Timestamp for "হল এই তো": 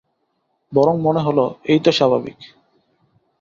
1.21-1.91